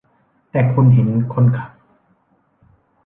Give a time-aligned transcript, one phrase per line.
[0.51, 1.71] แต่คุณเห็นคนขับ!